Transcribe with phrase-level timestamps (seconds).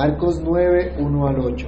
[0.00, 1.66] Marcos 9, 1 al 8.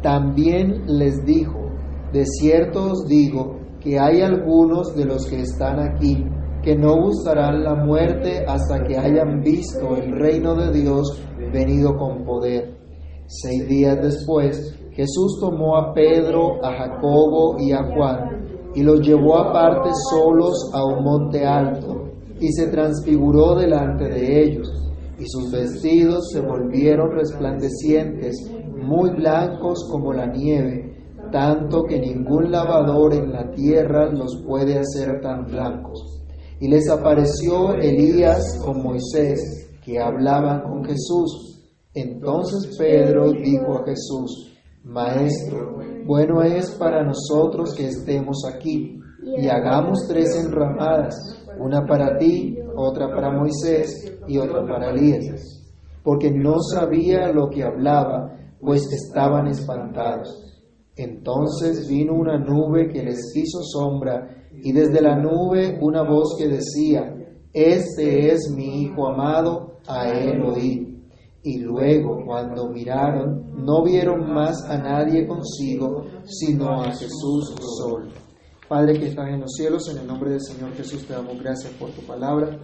[0.00, 1.68] También les dijo,
[2.10, 6.24] de cierto os digo que hay algunos de los que están aquí
[6.62, 12.24] que no gustarán la muerte hasta que hayan visto el reino de Dios venido con
[12.24, 12.74] poder.
[13.26, 19.36] Seis días después, Jesús tomó a Pedro, a Jacobo y a Juan y los llevó
[19.36, 24.71] aparte solos a un monte alto y se transfiguró delante de ellos
[25.22, 28.34] y sus vestidos se volvieron resplandecientes,
[28.76, 30.96] muy blancos como la nieve,
[31.30, 36.24] tanto que ningún lavador en la tierra los puede hacer tan blancos.
[36.58, 41.60] Y les apareció Elías con Moisés, que hablaban con Jesús.
[41.94, 44.52] Entonces Pedro dijo a Jesús,
[44.82, 48.98] Maestro, bueno es para nosotros que estemos aquí
[49.36, 51.14] y hagamos tres enramadas,
[51.62, 55.62] una para ti, otra para Moisés y otra para Elías,
[56.02, 60.62] porque no sabía lo que hablaba, pues estaban espantados.
[60.96, 64.28] Entonces vino una nube que les hizo sombra,
[64.62, 67.14] y desde la nube una voz que decía,
[67.52, 70.88] Este es mi Hijo amado, a él oí.
[71.44, 78.10] Y luego, cuando miraron, no vieron más a nadie consigo, sino a Jesús solo.
[78.72, 81.74] Padre que estás en los cielos, en el nombre del Señor Jesús te damos gracias
[81.74, 82.58] por tu palabra.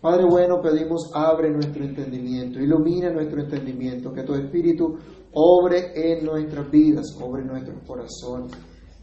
[0.00, 4.96] Padre bueno, pedimos abre nuestro entendimiento, ilumina nuestro entendimiento, que tu Espíritu
[5.34, 8.52] obre en nuestras vidas, obre en nuestros corazones,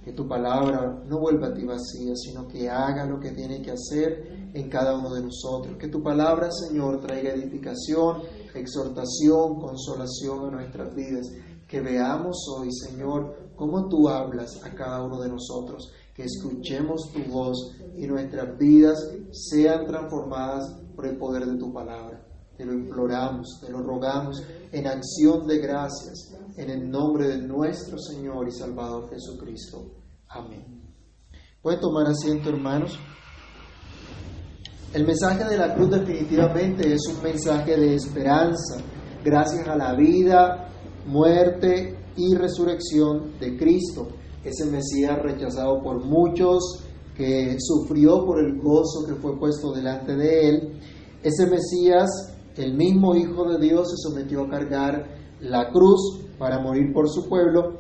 [0.04, 3.70] que tu palabra no vuelva a ti vacía, sino que haga lo que tiene que
[3.70, 8.24] hacer en cada uno de nosotros, que tu palabra, Señor, traiga edificación,
[8.56, 11.28] exhortación, consolación a nuestras vidas,
[11.68, 17.32] que veamos hoy, Señor, cómo tú hablas a cada uno de nosotros, que escuchemos tu
[17.32, 22.22] voz y nuestras vidas sean transformadas por el poder de tu palabra.
[22.58, 27.98] Te lo imploramos, te lo rogamos en acción de gracias, en el nombre de nuestro
[27.98, 29.94] Señor y Salvador Jesucristo.
[30.28, 30.94] Amén.
[31.62, 33.00] Pueden tomar asiento, hermanos.
[34.94, 38.82] El mensaje de la cruz definitivamente es un mensaje de esperanza,
[39.24, 40.70] gracias a la vida,
[41.06, 46.84] muerte y resurrección de Cristo, ese Mesías rechazado por muchos,
[47.16, 50.80] que sufrió por el gozo que fue puesto delante de él,
[51.22, 52.10] ese Mesías
[52.56, 55.06] el mismo Hijo de Dios se sometió a cargar
[55.42, 57.80] la cruz para morir por su pueblo,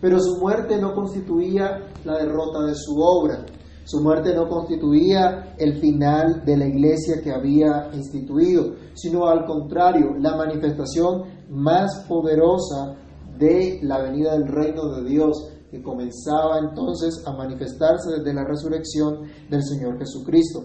[0.00, 3.46] pero su muerte no constituía la derrota de su obra.
[3.84, 10.14] Su muerte no constituía el final de la iglesia que había instituido, sino al contrario,
[10.18, 12.96] la manifestación más poderosa
[13.38, 19.22] de la venida del reino de Dios, que comenzaba entonces a manifestarse desde la resurrección
[19.48, 20.64] del Señor Jesucristo.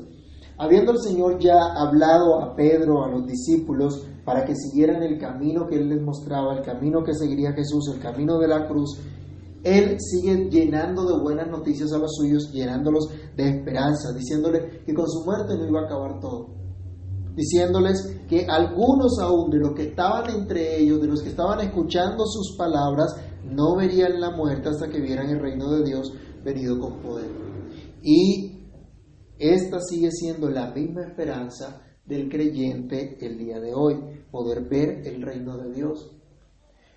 [0.57, 5.67] Habiendo el Señor ya hablado a Pedro, a los discípulos, para que siguieran el camino
[5.67, 8.99] que Él les mostraba, el camino que seguiría Jesús, el camino de la cruz,
[9.63, 15.07] Él sigue llenando de buenas noticias a los suyos, llenándolos de esperanza, diciéndoles que con
[15.07, 16.47] su muerte no iba a acabar todo.
[17.35, 22.25] Diciéndoles que algunos aún de los que estaban entre ellos, de los que estaban escuchando
[22.25, 23.13] sus palabras,
[23.45, 26.13] no verían la muerte hasta que vieran el reino de Dios
[26.43, 27.29] venido con poder.
[28.01, 28.69] Y
[29.37, 33.95] esta sigue siendo la misma esperanza del creyente el día de hoy,
[34.31, 36.11] poder ver el reino de Dios.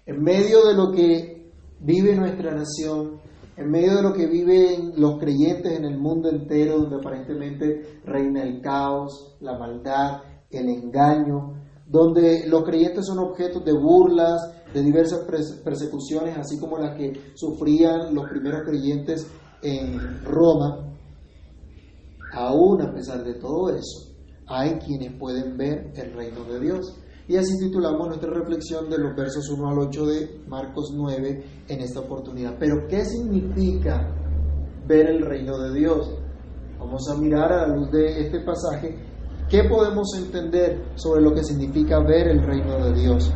[0.07, 1.51] En medio de lo que
[1.81, 3.21] vive nuestra nación,
[3.57, 8.43] en medio de lo que viven los creyentes en el mundo entero, donde aparentemente reina
[8.43, 11.55] el caos, la maldad, el engaño,
[11.87, 15.21] donde los creyentes son objetos de burlas, de diversas
[15.65, 19.27] persecuciones, así como las que sufrían los primeros creyentes
[19.63, 20.89] en Roma,
[22.33, 24.15] aún a pesar de todo eso,
[24.47, 26.97] hay quienes pueden ver el reino de Dios.
[27.29, 31.81] Y así titulamos nuestra reflexión de los versos 1 al 8 de Marcos 9 en
[31.81, 32.57] esta oportunidad.
[32.59, 34.11] Pero, ¿qué significa
[34.87, 36.11] ver el reino de Dios?
[36.79, 38.97] Vamos a mirar a la luz de este pasaje
[39.51, 43.31] qué podemos entender sobre lo que significa ver el reino de Dios.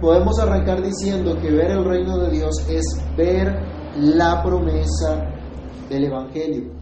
[0.00, 2.84] Podemos arrancar diciendo que ver el reino de Dios es
[3.16, 3.54] ver
[3.98, 5.30] la promesa
[5.88, 6.76] del Evangelio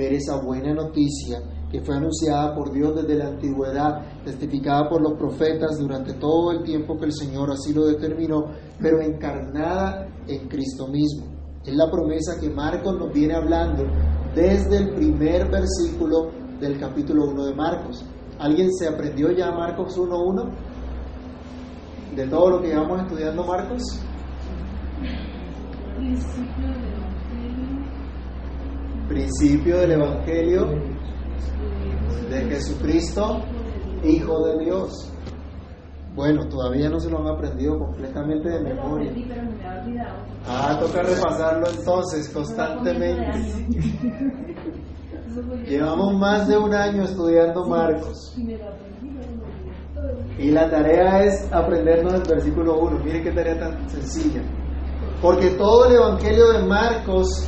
[0.00, 5.12] ver esa buena noticia que fue anunciada por Dios desde la antigüedad, testificada por los
[5.12, 8.46] profetas durante todo el tiempo que el Señor así lo determinó,
[8.80, 11.26] pero encarnada en Cristo mismo.
[11.64, 13.84] Es la promesa que Marcos nos viene hablando
[14.34, 18.04] desde el primer versículo del capítulo 1 de Marcos.
[18.40, 20.50] ¿Alguien se aprendió ya Marcos 1.1?
[22.16, 23.82] De todo lo que llevamos estudiando Marcos
[29.10, 30.66] principio del Evangelio
[32.30, 33.42] de Jesucristo,
[34.04, 35.12] Hijo de Dios.
[36.14, 39.12] Bueno, todavía no se lo han aprendido completamente de memoria.
[40.46, 43.66] Ah, toca repasarlo entonces constantemente.
[45.68, 48.36] Llevamos más de un año estudiando Marcos.
[50.38, 53.04] Y la tarea es aprendernos el versículo 1.
[53.04, 54.42] Miren qué tarea tan sencilla.
[55.20, 57.46] Porque todo el Evangelio de Marcos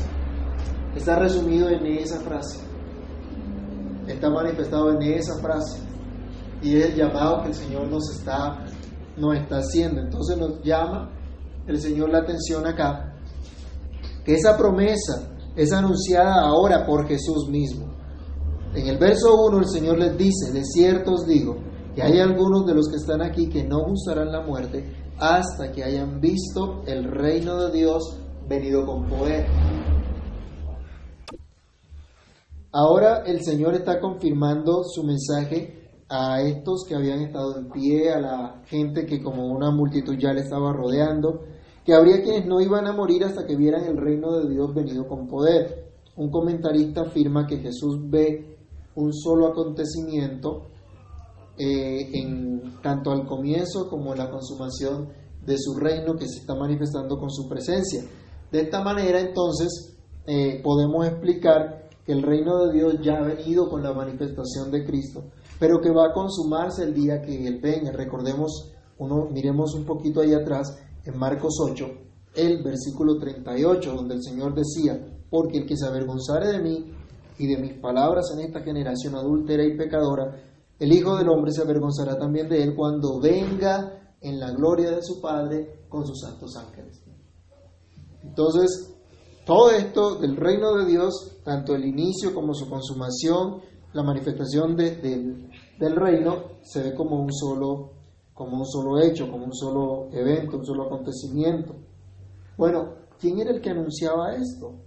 [0.94, 2.61] está resumido en esa frase.
[4.06, 5.93] Está manifestado en esa frase
[6.62, 8.64] y es el llamado que el Señor nos está,
[9.17, 10.00] nos está haciendo.
[10.00, 11.11] Entonces nos llama
[11.67, 13.14] el Señor la atención acá,
[14.25, 17.93] que esa promesa es anunciada ahora por Jesús mismo.
[18.75, 21.56] En el verso 1 el Señor les dice, de cierto os digo,
[21.94, 24.85] que hay algunos de los que están aquí que no gustarán la muerte
[25.19, 28.19] hasta que hayan visto el reino de Dios
[28.49, 29.47] venido con poder.
[32.73, 38.21] Ahora el Señor está confirmando su mensaje a estos que habían estado en pie, a
[38.21, 41.41] la gente que como una multitud ya le estaba rodeando,
[41.85, 45.06] que habría quienes no iban a morir hasta que vieran el reino de Dios venido
[45.06, 45.93] con poder.
[46.17, 48.56] Un comentarista afirma que Jesús ve
[48.94, 50.72] un solo acontecimiento
[51.59, 55.09] eh, en tanto al comienzo como la consumación
[55.45, 58.05] de su reino que se está manifestando con su presencia.
[58.51, 59.97] De esta manera entonces
[60.27, 64.85] eh, podemos explicar que el reino de Dios ya ha venido con la manifestación de
[64.85, 65.25] Cristo
[65.63, 67.93] pero que va a consumarse el día que Él venga.
[67.93, 71.87] Recordemos, uno, miremos un poquito ahí atrás, en Marcos 8,
[72.35, 74.99] el versículo 38, donde el Señor decía,
[75.31, 76.93] porque el que se avergonzare de mí
[77.39, 80.35] y de mis palabras en esta generación adúltera y pecadora,
[80.79, 85.03] el Hijo del Hombre se avergonzará también de él cuando venga en la gloria de
[85.03, 87.03] su Padre con sus santos ángeles.
[88.23, 88.95] Entonces,
[89.45, 93.61] todo esto del reino de Dios, tanto el inicio como su consumación,
[93.93, 98.03] la manifestación del reino se ve como un solo
[98.35, 101.75] como un solo hecho, como un solo evento, un solo acontecimiento.
[102.57, 104.81] Bueno, ¿quién era el que anunciaba esto?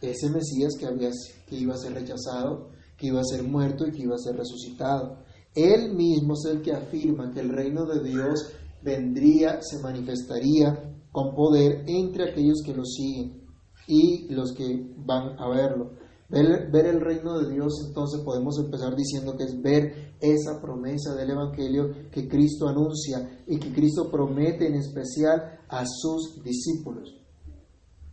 [0.00, 1.10] Ese Mesías que, había,
[1.46, 2.70] que iba a ser rechazado,
[3.02, 5.18] que iba a ser muerto y que iba a ser resucitado.
[5.56, 11.34] Él mismo es el que afirma que el reino de Dios vendría, se manifestaría con
[11.34, 13.42] poder entre aquellos que lo siguen
[13.88, 15.90] y los que van a verlo.
[16.28, 21.30] Ver, el reino de Dios, entonces podemos empezar diciendo que es ver esa promesa del
[21.30, 27.12] Evangelio que Cristo anuncia y que Cristo promete en especial a sus discípulos.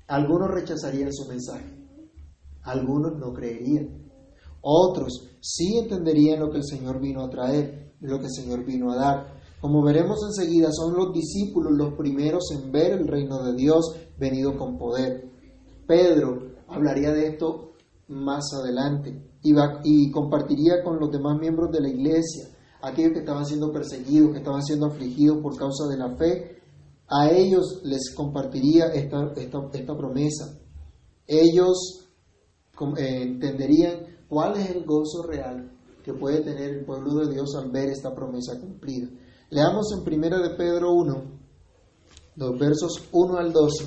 [0.07, 1.71] Algunos rechazarían su mensaje,
[2.63, 4.08] algunos no creerían,
[4.61, 8.91] otros sí entenderían lo que el Señor vino a traer, lo que el Señor vino
[8.91, 9.39] a dar.
[9.61, 14.57] Como veremos enseguida, son los discípulos los primeros en ver el reino de Dios venido
[14.57, 15.29] con poder.
[15.87, 17.73] Pedro hablaría de esto
[18.07, 19.53] más adelante y,
[19.83, 22.49] y compartiría con los demás miembros de la iglesia,
[22.81, 26.59] aquellos que estaban siendo perseguidos, que estaban siendo afligidos por causa de la fe,
[27.09, 30.59] a ellos les compartiría esta, esta, promesa.
[31.25, 32.07] Ellos
[32.97, 35.71] eh, entenderían cuál es el gozo real
[36.03, 39.09] que puede tener el pueblo de Dios al ver esta promesa cumplida.
[39.49, 41.23] Leamos en Primera de Pedro 1,
[42.35, 43.85] los versos 1 al 12,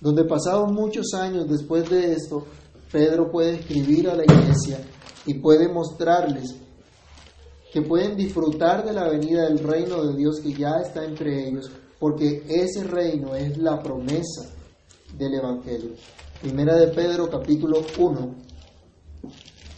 [0.00, 2.44] donde pasados muchos años después de esto,
[2.92, 4.78] Pedro puede escribir a la iglesia
[5.24, 6.54] y puede mostrarles
[7.72, 11.70] que pueden disfrutar de la venida del reino de Dios que ya está entre ellos,
[11.98, 14.50] porque ese reino es la promesa
[15.16, 15.92] del Evangelio.
[16.42, 18.34] Primera de Pedro capítulo 1,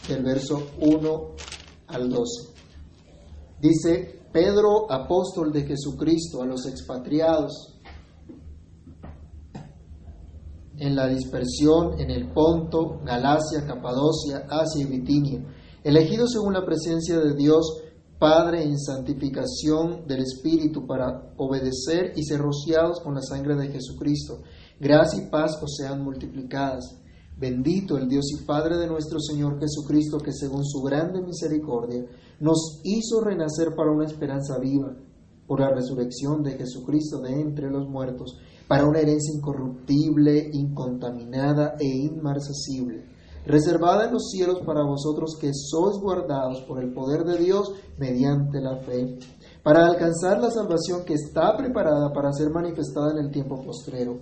[0.07, 1.35] del verso 1
[1.87, 2.49] al 12.
[3.59, 7.75] Dice, Pedro, apóstol de Jesucristo, a los expatriados,
[10.77, 15.41] en la dispersión en el Ponto, Galacia, Capadocia, Asia y Bitinia,
[15.83, 17.81] elegidos según la presencia de Dios
[18.19, 24.41] Padre en santificación del Espíritu para obedecer y ser rociados con la sangre de Jesucristo.
[24.79, 26.97] Gracia y paz os sean multiplicadas.
[27.37, 32.05] Bendito el Dios y Padre de nuestro Señor Jesucristo, que según su grande misericordia
[32.39, 34.95] nos hizo renacer para una esperanza viva
[35.45, 38.39] por la resurrección de Jesucristo de entre los muertos
[38.69, 43.05] para una herencia incorruptible, incontaminada e inmarcesible,
[43.45, 48.61] reservada en los cielos para vosotros que sois guardados por el poder de Dios mediante
[48.61, 49.19] la fe,
[49.61, 54.21] para alcanzar la salvación que está preparada para ser manifestada en el tiempo postrero,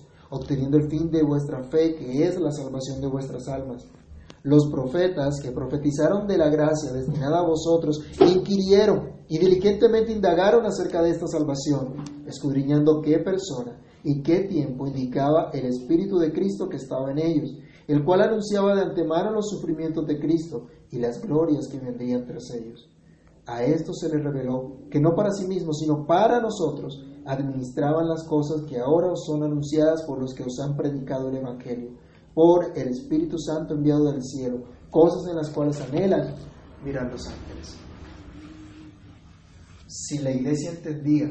[0.31, 3.85] obteniendo el fin de vuestra fe, que es la salvación de vuestras almas.
[4.43, 11.03] Los profetas que profetizaron de la gracia destinada a vosotros inquirieron y diligentemente indagaron acerca
[11.03, 16.77] de esta salvación, escudriñando qué persona y qué tiempo indicaba el Espíritu de Cristo que
[16.77, 17.51] estaba en ellos,
[17.87, 22.49] el cual anunciaba de antemano los sufrimientos de Cristo y las glorias que vendrían tras
[22.51, 22.89] ellos.
[23.45, 28.23] A esto se les reveló que no para sí mismos, sino para nosotros, administraban las
[28.23, 31.91] cosas que ahora os son anunciadas por los que os han predicado el Evangelio,
[32.33, 36.35] por el Espíritu Santo enviado del cielo, cosas en las cuales anhelan
[36.83, 37.77] mirar los ángeles.
[39.87, 41.27] Si la iglesia entendía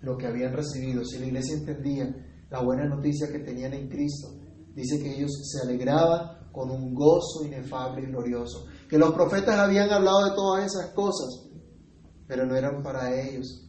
[0.00, 2.14] lo que habían recibido, si la iglesia entendía
[2.50, 4.28] la buena noticia que tenían en Cristo,
[4.74, 9.90] dice que ellos se alegraban con un gozo inefable y glorioso, que los profetas habían
[9.90, 11.48] hablado de todas esas cosas,
[12.26, 13.68] pero no eran para ellos,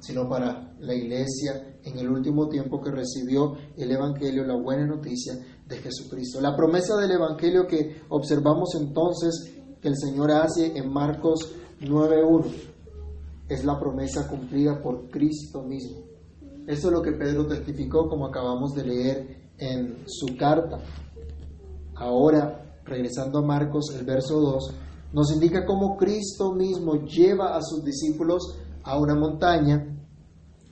[0.00, 5.34] sino para la iglesia en el último tiempo que recibió el Evangelio, la buena noticia
[5.66, 6.40] de Jesucristo.
[6.40, 12.44] La promesa del Evangelio que observamos entonces que el Señor hace en Marcos 9.1
[13.48, 16.04] es la promesa cumplida por Cristo mismo.
[16.66, 20.80] Eso es lo que Pedro testificó como acabamos de leer en su carta.
[21.94, 24.74] Ahora, regresando a Marcos, el verso 2,
[25.12, 29.84] nos indica cómo Cristo mismo lleva a sus discípulos a una montaña,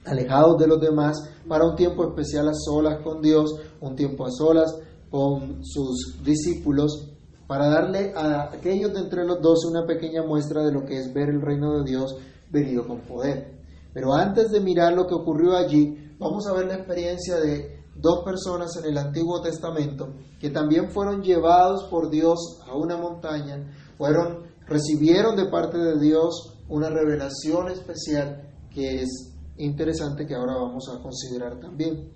[0.04, 1.16] alejados de los demás,
[1.48, 4.76] para un tiempo especial a solas con Dios, un tiempo a solas
[5.10, 7.10] con sus discípulos,
[7.46, 11.12] para darle a aquellos de entre los dos una pequeña muestra de lo que es
[11.12, 12.16] ver el reino de Dios
[12.50, 13.60] venido con poder.
[13.92, 18.24] Pero antes de mirar lo que ocurrió allí, vamos a ver la experiencia de dos
[18.24, 24.44] personas en el Antiguo Testamento que también fueron llevados por Dios a una montaña, fueron
[24.66, 31.00] recibieron de parte de Dios una revelación especial que es interesante que ahora vamos a
[31.02, 32.12] considerar también.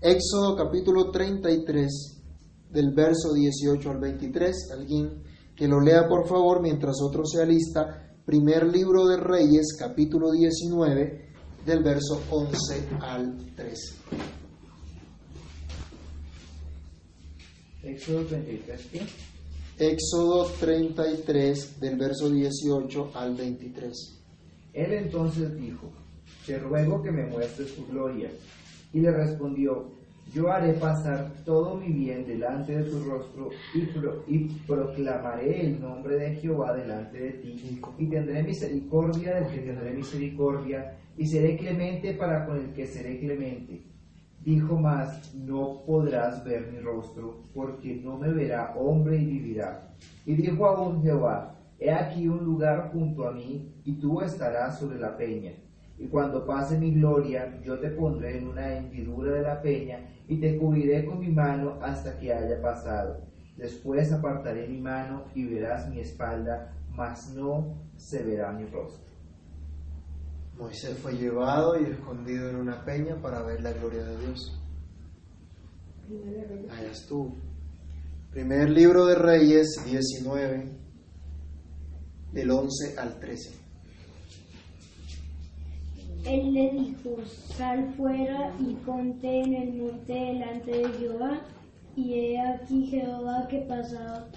[0.00, 2.22] Éxodo capítulo 33
[2.70, 5.22] del verso 18 al 23, alguien
[5.54, 11.32] que lo lea por favor mientras otro se alista, primer libro de Reyes capítulo 19
[11.64, 14.41] del verso 11 al 13.
[17.84, 19.00] Éxodo 33, ¿qué?
[19.78, 24.18] Éxodo 33 del verso 18 al 23.
[24.74, 25.90] Él entonces dijo,
[26.46, 28.30] te ruego que me muestres tu gloria.
[28.92, 29.90] Y le respondió,
[30.32, 35.80] yo haré pasar todo mi bien delante de tu rostro y, pro- y proclamaré el
[35.80, 37.80] nombre de Jehová delante de ti.
[37.98, 43.18] Y tendré misericordia del que tendré misericordia y seré clemente para con el que seré
[43.18, 43.82] clemente.
[44.44, 49.94] Dijo más, no podrás ver mi rostro, porque no me verá hombre y vivirá.
[50.26, 54.98] Y dijo aún Jehová, he aquí un lugar junto a mí, y tú estarás sobre
[54.98, 55.52] la peña.
[55.96, 60.38] Y cuando pase mi gloria, yo te pondré en una hendidura de la peña, y
[60.38, 63.20] te cubriré con mi mano hasta que haya pasado.
[63.56, 69.11] Después apartaré mi mano y verás mi espalda, mas no se verá mi rostro.
[70.58, 74.58] Moisés fue llevado y escondido en una peña para ver la gloria de Dios.
[76.70, 77.34] Allá estuvo.
[78.30, 80.72] Primer libro de Reyes 19,
[82.32, 83.62] del 11 al 13.
[86.24, 91.40] Él le dijo, sal fuera y ponte en el monte delante de Jehová.
[91.96, 94.28] Y he aquí Jehová que pasaba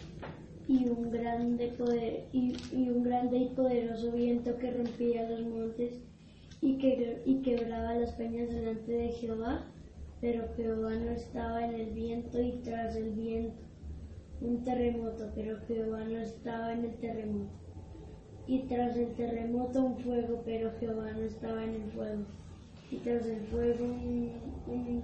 [0.68, 6.00] y un grande poder y, y un grande y poderoso viento que rompía los montes
[6.62, 9.66] y que y quebraba las peñas delante de Jehová.
[10.22, 13.62] Pero Jehová no estaba en el viento y tras el viento
[14.42, 17.52] un terremoto, pero Jehová no estaba en el terremoto
[18.48, 22.24] y tras el terremoto un fuego, pero Jehová no estaba en el fuego.
[22.92, 24.32] Y tras el fuego un,
[24.68, 25.04] un,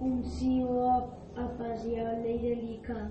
[0.00, 3.10] un silbo ap- apacible y delicado.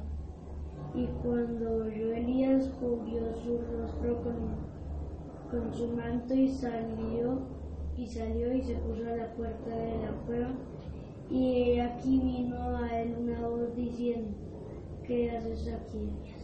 [0.95, 7.47] Y cuando oyó Elías, cubrió su rostro con, con su manto y salió,
[7.95, 10.51] y salió y se puso a la puerta de la cueva.
[11.29, 14.35] Y aquí vino a él una voz diciendo,
[15.05, 16.37] ¿qué haces aquí, Elías?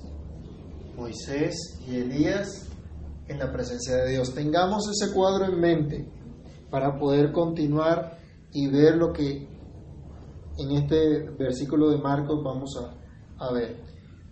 [0.96, 1.56] Moisés
[1.88, 2.70] y Elías
[3.28, 4.34] en la presencia de Dios.
[4.34, 6.08] Tengamos ese cuadro en mente
[6.70, 8.18] para poder continuar
[8.52, 9.48] y ver lo que
[10.58, 13.83] en este versículo de Marcos vamos a, a ver.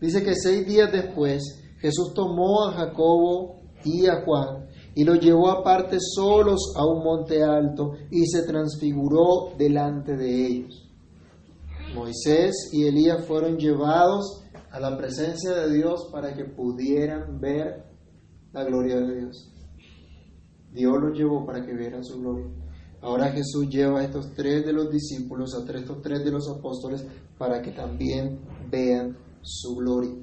[0.02, 1.44] Dice que seis días después
[1.80, 7.44] Jesús tomó a Jacobo y a Juan y los llevó aparte solos a un monte
[7.44, 10.90] alto y se transfiguró delante de ellos.
[11.94, 17.86] Moisés y Elías fueron llevados a la presencia de Dios para que pudieran ver
[18.54, 19.50] la gloria de Dios.
[20.74, 22.48] Dios los llevó para que vieran su gloria.
[23.02, 27.06] Ahora Jesús lleva a estos tres de los discípulos, a estos tres de los apóstoles,
[27.38, 28.40] para que también
[28.70, 30.16] vean su gloria.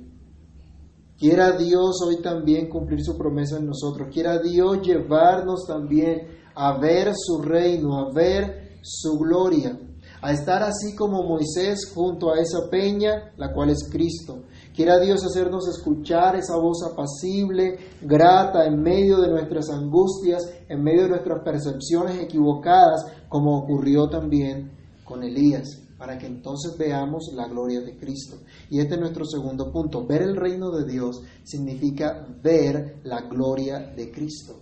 [1.18, 4.08] Quiera Dios hoy también cumplir su promesa en nosotros.
[4.12, 9.76] Quiera Dios llevarnos también a ver su reino, a ver su gloria,
[10.22, 14.44] a estar así como Moisés junto a esa peña, la cual es Cristo.
[14.72, 21.02] Quiera Dios hacernos escuchar esa voz apacible, grata, en medio de nuestras angustias, en medio
[21.02, 24.70] de nuestras percepciones equivocadas, como ocurrió también
[25.04, 28.38] con Elías para que entonces veamos la gloria de Cristo.
[28.70, 30.06] Y este es nuestro segundo punto.
[30.06, 34.60] Ver el reino de Dios significa ver la gloria de Cristo.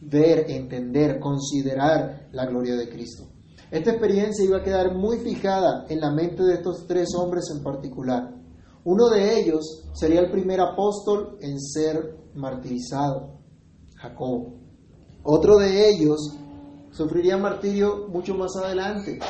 [0.00, 3.28] Ver, entender, considerar la gloria de Cristo.
[3.70, 7.62] Esta experiencia iba a quedar muy fijada en la mente de estos tres hombres en
[7.62, 8.34] particular.
[8.84, 13.38] Uno de ellos sería el primer apóstol en ser martirizado,
[13.94, 14.54] Jacob.
[15.22, 16.36] Otro de ellos
[16.90, 19.20] sufriría martirio mucho más adelante,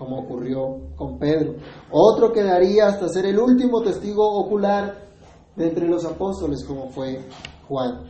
[0.00, 1.56] como ocurrió con Pedro.
[1.92, 4.94] Otro quedaría hasta ser el último testigo ocular
[5.54, 7.20] de entre los apóstoles, como fue
[7.68, 8.00] Juan.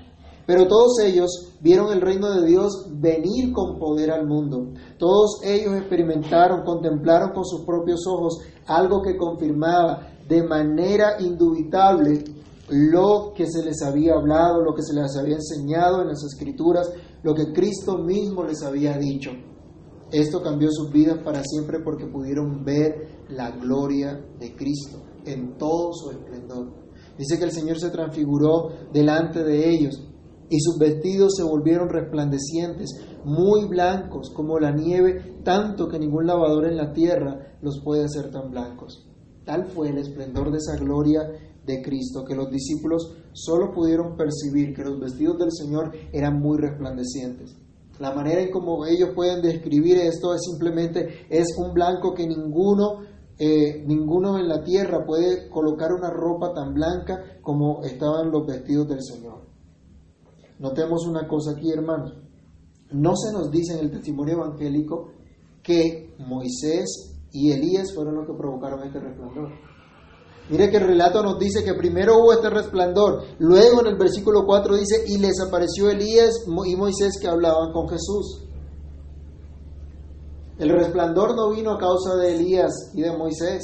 [0.47, 4.69] Pero todos ellos vieron el reino de Dios venir con poder al mundo.
[4.99, 12.23] Todos ellos experimentaron, contemplaron con sus propios ojos algo que confirmaba de manera indubitable
[12.69, 16.89] lo que se les había hablado, lo que se les había enseñado en las escrituras,
[17.25, 19.33] lo que Cristo mismo les había dicho.
[20.13, 25.93] Esto cambió sus vidas para siempre porque pudieron ver la gloria de Cristo en todo
[25.93, 26.73] su esplendor.
[27.17, 30.07] Dice que el Señor se transfiguró delante de ellos
[30.49, 32.91] y sus vestidos se volvieron resplandecientes,
[33.25, 38.31] muy blancos como la nieve, tanto que ningún lavador en la tierra los puede hacer
[38.31, 39.07] tan blancos.
[39.45, 41.21] Tal fue el esplendor de esa gloria
[41.65, 46.59] de Cristo que los discípulos solo pudieron percibir que los vestidos del Señor eran muy
[46.59, 47.57] resplandecientes.
[48.01, 53.03] La manera en como ellos pueden describir esto es simplemente es un blanco que ninguno
[53.39, 58.89] eh, ninguno en la tierra puede colocar una ropa tan blanca como estaban los vestidos
[58.89, 59.47] del Señor.
[60.59, 62.15] Notemos una cosa aquí, hermanos.
[62.93, 65.13] No se nos dice en el testimonio evangélico
[65.63, 69.51] que Moisés y Elías fueron los que provocaron este resplandor.
[70.51, 74.45] Mire que el relato nos dice que primero hubo este resplandor, luego en el versículo
[74.45, 78.43] 4 dice, y les apareció Elías y Moisés que hablaban con Jesús.
[80.59, 83.63] El resplandor no vino a causa de Elías y de Moisés,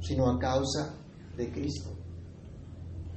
[0.00, 0.94] sino a causa
[1.36, 1.90] de Cristo.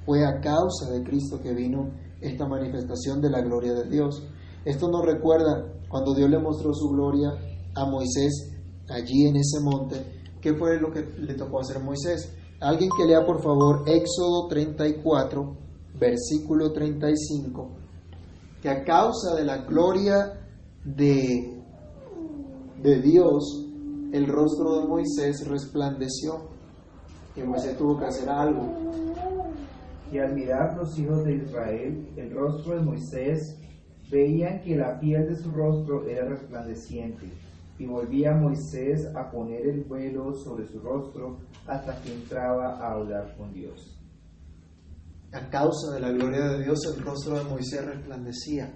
[0.05, 4.21] Fue a causa de Cristo que vino esta manifestación de la gloria de Dios.
[4.65, 7.29] Esto nos recuerda cuando Dios le mostró su gloria
[7.73, 8.51] a Moisés
[8.89, 10.12] allí en ese monte
[10.43, 12.35] ¿Qué fue lo que le tocó hacer a Moisés?
[12.59, 15.55] Alguien que lea por favor Éxodo 34,
[15.97, 17.69] versículo 35,
[18.61, 20.33] que a causa de la gloria
[20.83, 21.63] de,
[22.81, 23.65] de Dios,
[24.11, 26.49] el rostro de Moisés resplandeció,
[27.37, 28.67] y Moisés tuvo que hacer algo.
[30.11, 33.57] Y al mirar los hijos de Israel, el rostro de Moisés,
[34.11, 37.31] veían que la piel de su rostro era resplandeciente
[37.79, 43.35] y volvía Moisés a poner el velo sobre su rostro hasta que entraba a hablar
[43.37, 43.99] con Dios.
[45.31, 48.71] A causa de la gloria de Dios el rostro de Moisés resplandecía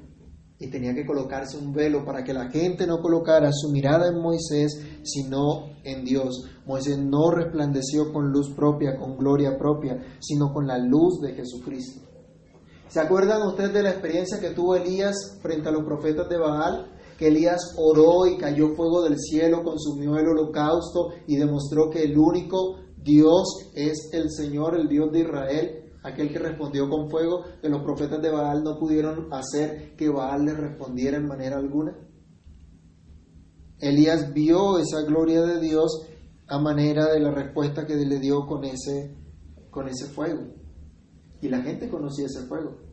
[0.60, 4.20] y tenía que colocarse un velo para que la gente no colocara su mirada en
[4.20, 6.50] Moisés, sino en Dios.
[6.66, 12.02] Moisés no resplandeció con luz propia, con gloria propia, sino con la luz de Jesucristo.
[12.88, 16.97] ¿Se acuerdan ustedes de la experiencia que tuvo Elías frente a los profetas de Baal?
[17.18, 22.18] Que Elías oró y cayó fuego del cielo, consumió el holocausto y demostró que el
[22.18, 27.70] único Dios es el Señor, el Dios de Israel, aquel que respondió con fuego, que
[27.70, 31.98] los profetas de Baal no pudieron hacer que Baal le respondiera en manera alguna.
[33.80, 36.08] Elías vio esa gloria de Dios
[36.48, 39.16] a manera de la respuesta que le dio con ese,
[39.70, 40.44] con ese fuego.
[41.42, 42.87] Y la gente conocía ese fuego.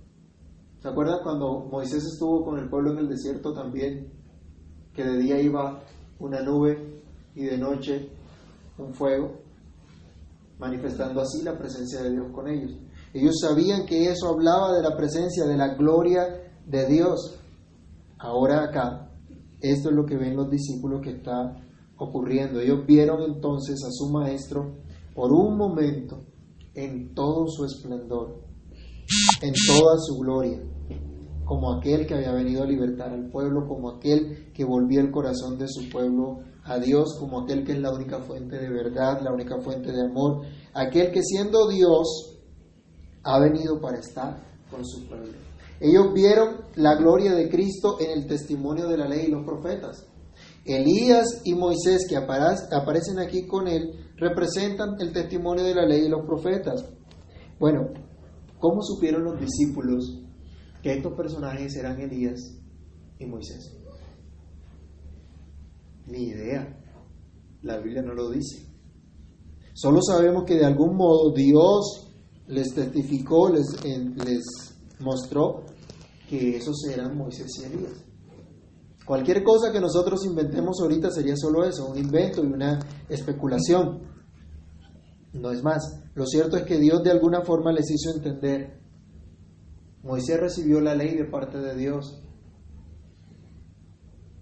[0.85, 4.13] ¿Se acuerdan cuando Moisés estuvo con el pueblo en el desierto también?
[4.93, 5.83] Que de día iba
[6.19, 7.01] una nube
[7.35, 8.11] y de noche
[8.77, 9.33] un fuego,
[10.59, 12.73] manifestando así la presencia de Dios con ellos.
[13.15, 17.35] Ellos sabían que eso hablaba de la presencia, de la gloria de Dios.
[18.19, 19.11] Ahora acá,
[19.63, 21.65] esto es lo que ven los discípulos que está
[21.97, 22.61] ocurriendo.
[22.61, 24.75] Ellos vieron entonces a su maestro
[25.15, 26.27] por un momento
[26.75, 28.43] en todo su esplendor,
[29.41, 30.74] en toda su gloria.
[31.45, 35.59] Como aquel que había venido a libertar al pueblo, como aquel que volvía el corazón
[35.59, 39.33] de su pueblo a Dios, como aquel que es la única fuente de verdad, la
[39.33, 42.39] única fuente de amor, aquel que siendo Dios
[43.23, 45.33] ha venido para estar con su pueblo.
[45.81, 50.07] Ellos vieron la gloria de Cristo en el testimonio de la ley y los profetas.
[50.65, 56.09] Elías y Moisés que aparecen aquí con él representan el testimonio de la ley y
[56.09, 56.87] los profetas.
[57.59, 57.89] Bueno,
[58.59, 60.24] ¿cómo supieron los discípulos
[60.85, 62.59] que estos personajes eran Elías
[63.19, 63.75] y Moisés?
[66.07, 66.79] Ni idea.
[67.63, 68.69] La Biblia no lo dice.
[69.73, 72.13] Solo sabemos que de algún modo Dios
[72.49, 74.45] les testificó, les, les
[75.01, 75.65] mostró
[76.29, 78.05] que esos eran Moisés y Elías.
[79.07, 84.03] Cualquier cosa que nosotros inventemos ahorita sería solo eso, un invento y una especulación.
[85.33, 85.83] No es más.
[86.15, 88.84] Lo cierto es que Dios de alguna forma les hizo entender.
[90.05, 92.21] Moisés recibió la ley de parte de Dios.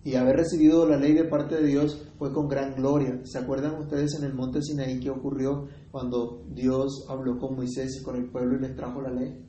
[0.05, 3.20] Y haber recibido la ley de parte de Dios fue con gran gloria.
[3.22, 8.03] ¿Se acuerdan ustedes en el monte Sinaí qué ocurrió cuando Dios habló con Moisés y
[8.03, 9.40] con el pueblo y les trajo la ley?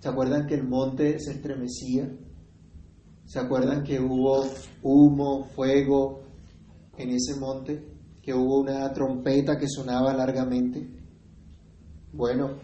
[0.00, 2.10] ¿Se acuerdan que el monte se estremecía?
[3.24, 4.46] ¿Se acuerdan que hubo
[4.82, 6.22] humo, fuego
[6.98, 7.86] en ese monte?
[8.20, 10.88] Que hubo una trompeta que sonaba largamente.
[12.12, 12.56] Bueno,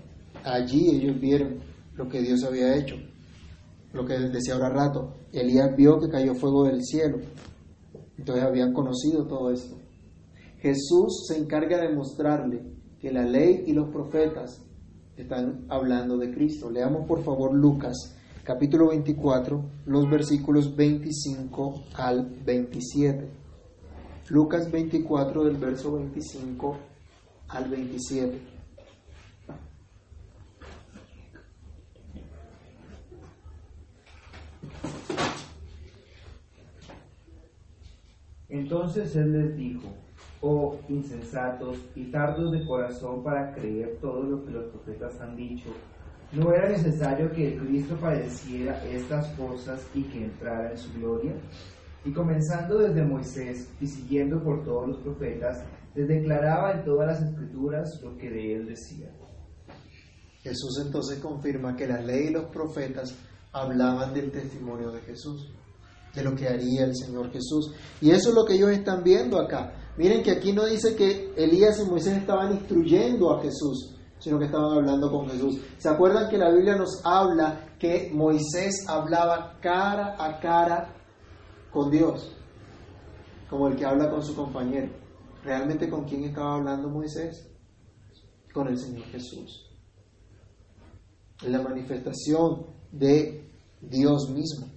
[0.43, 2.97] allí ellos vieron lo que Dios había hecho.
[3.93, 5.15] Lo que decía ahora rato.
[5.33, 7.19] Elías vio que cayó fuego del cielo.
[8.17, 9.77] Entonces habían conocido todo esto.
[10.59, 12.63] Jesús se encarga de mostrarle
[13.01, 14.63] que la ley y los profetas
[15.17, 16.71] están hablando de Cristo.
[16.71, 23.29] Leamos por favor Lucas capítulo 24, los versículos 25 al 27.
[24.29, 26.77] Lucas 24 del verso 25
[27.49, 28.52] al 27.
[38.53, 39.89] Entonces él les dijo,
[40.43, 45.71] oh insensatos y tardos de corazón para creer todo lo que los profetas han dicho.
[46.33, 51.33] ¿No era necesario que el Cristo padeciera estas cosas y que entrara en su gloria?
[52.05, 57.31] Y comenzando desde Moisés y siguiendo por todos los profetas, les declaraba en todas las
[57.31, 59.11] escrituras lo que de él decía.
[60.43, 63.17] Jesús entonces confirma que la ley y los profetas
[63.51, 65.51] hablaban del testimonio de Jesús,
[66.15, 67.73] de lo que haría el Señor Jesús.
[68.01, 69.73] Y eso es lo que ellos están viendo acá.
[69.97, 74.47] Miren que aquí no dice que Elías y Moisés estaban instruyendo a Jesús, sino que
[74.47, 75.61] estaban hablando con Jesús.
[75.79, 80.95] ¿Se acuerdan que la Biblia nos habla que Moisés hablaba cara a cara
[81.71, 82.35] con Dios?
[83.51, 84.91] Como el que habla con su compañero.
[85.45, 87.51] ¿Realmente con quién estaba hablando Moisés?
[88.55, 89.69] Con el Señor Jesús.
[91.47, 94.72] La manifestación de Dios mismo.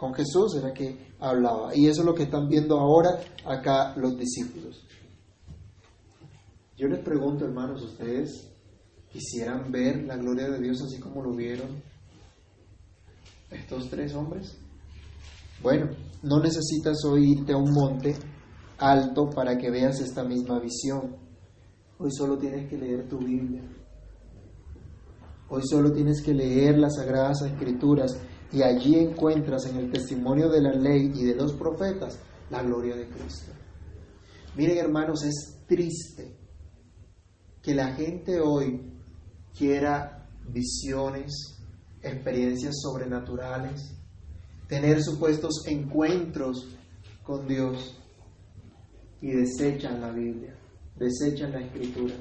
[0.00, 1.76] Con Jesús era que hablaba.
[1.76, 4.82] Y eso es lo que están viendo ahora acá los discípulos.
[6.74, 8.50] Yo les pregunto, hermanos, ustedes
[9.12, 11.82] quisieran ver la gloria de Dios así como lo vieron
[13.50, 14.56] estos tres hombres?
[15.62, 15.90] Bueno,
[16.22, 18.16] no necesitas oírte a un monte
[18.78, 21.14] alto para que veas esta misma visión.
[21.98, 23.60] Hoy solo tienes que leer tu Biblia.
[25.50, 28.18] Hoy solo tienes que leer las sagradas escrituras
[28.52, 32.18] y allí encuentras en el testimonio de la ley y de los profetas
[32.50, 33.52] la gloria de Cristo.
[34.56, 36.36] Miren hermanos, es triste
[37.62, 38.92] que la gente hoy
[39.56, 41.60] quiera visiones,
[42.02, 43.94] experiencias sobrenaturales,
[44.66, 46.76] tener supuestos encuentros
[47.22, 47.96] con Dios
[49.20, 50.56] y desechan la Biblia,
[50.96, 52.14] desechan la escritura.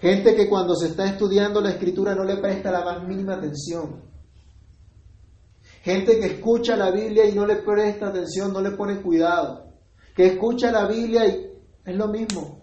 [0.00, 4.09] Gente que cuando se está estudiando la escritura no le presta la más mínima atención.
[5.82, 9.72] Gente que escucha la Biblia y no le presta atención, no le pone cuidado.
[10.14, 11.50] Que escucha la Biblia y
[11.84, 12.62] es lo mismo.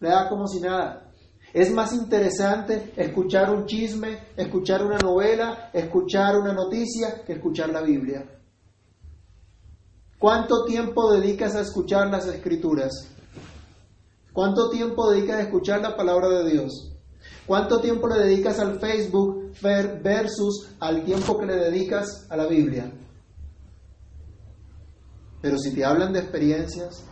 [0.00, 1.12] Le da como si nada.
[1.52, 7.80] Es más interesante escuchar un chisme, escuchar una novela, escuchar una noticia que escuchar la
[7.80, 8.28] Biblia.
[10.18, 13.08] ¿Cuánto tiempo dedicas a escuchar las escrituras?
[14.32, 16.96] ¿Cuánto tiempo dedicas a escuchar la palabra de Dios?
[17.46, 22.92] ¿Cuánto tiempo le dedicas al Facebook versus al tiempo que le dedicas a la Biblia?
[25.40, 27.04] Pero si te hablan de experiencias,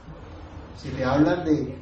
[0.77, 1.77] si te hablan de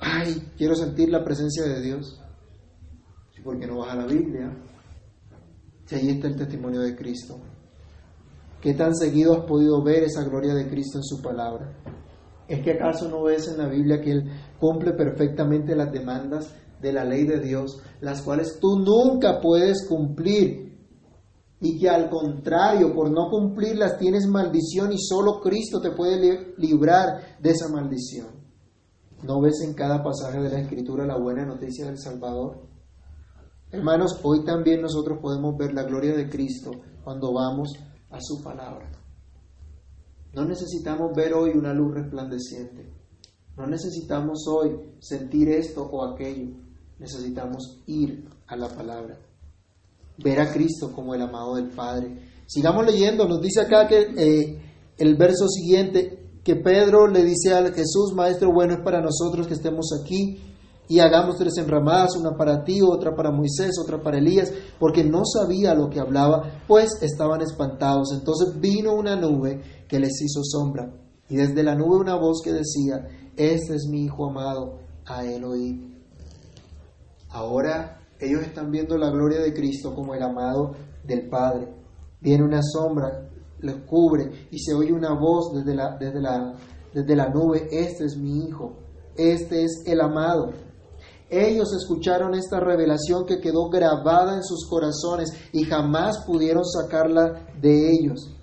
[0.00, 2.20] ay, quiero sentir la presencia de Dios.
[3.42, 4.50] ¿Por qué no vas a la Biblia?
[5.84, 7.38] Si ahí está el testimonio de Cristo.
[8.60, 11.72] ¿Qué tan seguido has podido ver esa gloria de Cristo en su palabra?
[12.48, 16.52] ¿Es que acaso no ves en la Biblia que Él cumple perfectamente las demandas
[16.86, 20.66] de la ley de Dios, las cuales tú nunca puedes cumplir
[21.60, 27.38] y que al contrario, por no cumplirlas tienes maldición y solo Cristo te puede librar
[27.40, 28.28] de esa maldición.
[29.22, 32.68] ¿No ves en cada pasaje de la Escritura la buena noticia del Salvador?
[33.70, 36.70] Hermanos, hoy también nosotros podemos ver la gloria de Cristo
[37.02, 37.72] cuando vamos
[38.10, 38.92] a su palabra.
[40.34, 42.92] No necesitamos ver hoy una luz resplandeciente.
[43.56, 46.65] No necesitamos hoy sentir esto o aquello.
[46.98, 49.18] Necesitamos ir a la palabra.
[50.18, 52.16] Ver a Cristo como el amado del Padre.
[52.46, 53.28] Sigamos leyendo.
[53.28, 54.62] Nos dice acá que eh,
[54.96, 59.54] el verso siguiente, que Pedro le dice a Jesús, Maestro, bueno es para nosotros que
[59.54, 60.40] estemos aquí
[60.88, 65.22] y hagamos tres enramadas, una para ti, otra para Moisés, otra para Elías, porque no
[65.24, 68.12] sabía lo que hablaba, pues estaban espantados.
[68.12, 70.92] Entonces vino una nube que les hizo sombra,
[71.28, 73.04] y desde la nube una voz que decía,
[73.36, 75.95] Este es mi Hijo amado, a él oí.
[77.36, 81.68] Ahora ellos están viendo la gloria de Cristo como el amado del Padre.
[82.18, 83.28] Viene una sombra,
[83.60, 86.54] les cubre, y se oye una voz desde la, desde la,
[86.94, 88.78] desde la nube, Este es mi Hijo,
[89.16, 90.54] este es el amado.
[91.28, 97.90] Ellos escucharon esta revelación que quedó grabada en sus corazones y jamás pudieron sacarla de
[97.90, 98.34] ellos.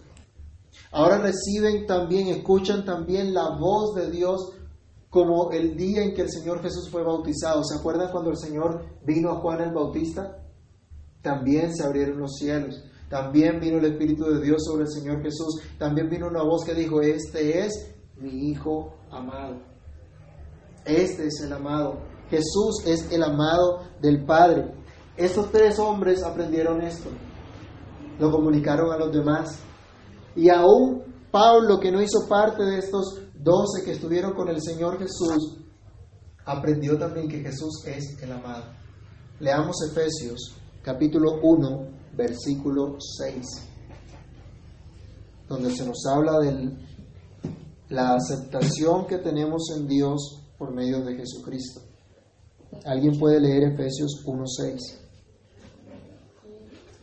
[0.91, 4.51] Ahora reciben también, escuchan también la voz de Dios
[5.13, 7.63] como el día en que el Señor Jesús fue bautizado.
[7.63, 10.39] ¿Se acuerdan cuando el Señor vino a Juan el Bautista?
[11.21, 12.83] También se abrieron los cielos.
[13.11, 15.61] También vino el Espíritu de Dios sobre el Señor Jesús.
[15.77, 19.61] También vino una voz que dijo, este es mi Hijo amado.
[20.83, 21.99] Este es el amado.
[22.31, 24.73] Jesús es el amado del Padre.
[25.15, 27.11] Estos tres hombres aprendieron esto,
[28.17, 29.59] lo comunicaron a los demás.
[30.35, 34.97] Y aún Pablo, que no hizo parte de estos doce que estuvieron con el Señor
[34.97, 35.57] Jesús,
[36.45, 38.65] aprendió también que Jesús es el amado.
[39.39, 43.45] Leamos Efesios capítulo 1, versículo 6,
[45.47, 46.71] donde se nos habla de
[47.89, 51.81] la aceptación que tenemos en Dios por medio de Jesucristo.
[52.85, 54.99] ¿Alguien puede leer Efesios 1.6?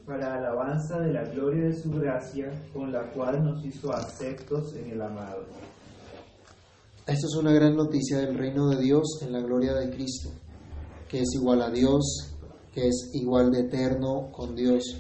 [0.06, 4.90] Para alabanza de la gloria de su gracia, con la cual nos hizo aceptos en
[4.90, 5.44] el amado.
[7.10, 10.30] Esta es una gran noticia del reino de Dios en la gloria de Cristo,
[11.08, 12.36] que es igual a Dios,
[12.72, 14.96] que es igual de eterno con Dios.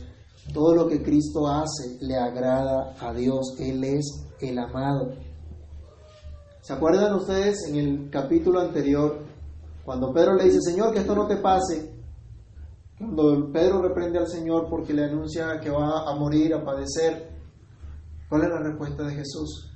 [0.52, 3.54] Todo lo que Cristo hace le agrada a Dios.
[3.60, 5.12] Él es el amado.
[6.62, 9.20] ¿Se acuerdan ustedes en el capítulo anterior
[9.84, 11.94] cuando Pedro le dice, Señor, que esto no te pase,
[12.98, 17.30] cuando Pedro reprende al Señor porque le anuncia que va a morir, a padecer,
[18.28, 19.69] ¿cuál es la respuesta de Jesús?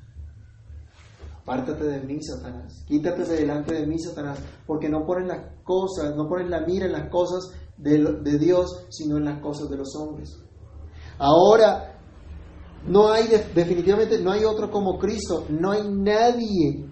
[1.44, 2.84] Apártate de mí, Satanás.
[2.86, 6.86] Quítate de delante de mí, Satanás, porque no pones las cosas, no pones la mira
[6.86, 10.38] en las cosas de, de Dios, sino en las cosas de los hombres.
[11.18, 12.00] Ahora,
[12.86, 16.86] no hay, definitivamente, no hay otro como Cristo, no hay nadie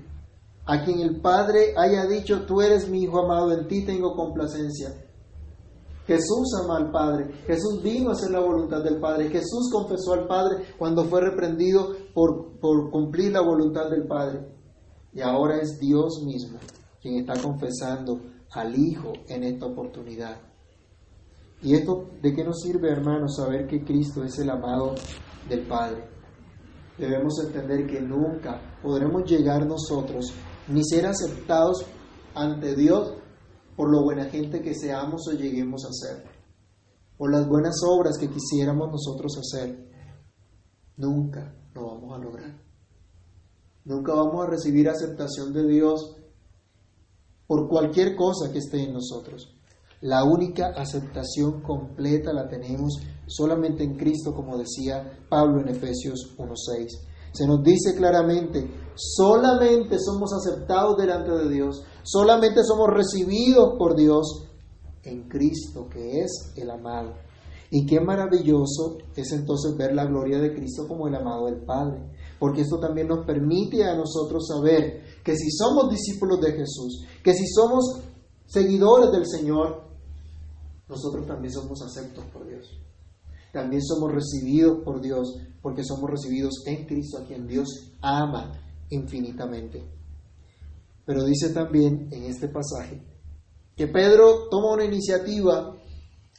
[0.67, 4.91] a quien el Padre haya dicho, tú eres mi Hijo amado, en ti tengo complacencia.
[6.07, 10.27] Jesús ama al Padre, Jesús vino a hacer la voluntad del Padre, Jesús confesó al
[10.27, 12.59] Padre cuando fue reprendido por,
[12.91, 14.47] cumplir la voluntad del Padre.
[15.13, 16.59] Y ahora es Dios mismo
[17.01, 18.21] quien está confesando
[18.53, 20.41] al Hijo en esta oportunidad.
[21.63, 24.95] ¿Y esto de qué nos sirve, hermanos, saber que Cristo es el amado
[25.49, 26.09] del Padre?
[26.99, 30.33] Debemos entender que nunca podremos llegar nosotros
[30.69, 31.85] ni ser aceptados
[32.35, 33.15] ante Dios
[33.77, 36.25] por lo buena gente que seamos o lleguemos a ser,
[37.17, 39.91] por las buenas obras que quisiéramos nosotros hacer.
[40.97, 42.55] Nunca lo vamos a lograr.
[43.85, 46.17] Nunca vamos a recibir aceptación de Dios
[47.47, 49.57] por cualquier cosa que esté en nosotros.
[50.01, 56.89] La única aceptación completa la tenemos solamente en Cristo, como decía Pablo en Efesios 1.6.
[57.33, 64.49] Se nos dice claramente, solamente somos aceptados delante de Dios, solamente somos recibidos por Dios
[65.03, 67.15] en Cristo, que es el amado.
[67.75, 72.03] Y qué maravilloso es entonces ver la gloria de Cristo como el amado del Padre,
[72.39, 77.33] porque esto también nos permite a nosotros saber que si somos discípulos de Jesús, que
[77.33, 77.99] si somos
[78.45, 79.89] seguidores del Señor,
[80.87, 82.79] nosotros también somos aceptos por Dios.
[83.55, 88.53] También somos recibidos por Dios porque somos recibidos en Cristo a quien Dios ama
[88.91, 89.83] infinitamente.
[91.07, 93.03] Pero dice también en este pasaje
[93.75, 95.75] que Pedro toma una iniciativa,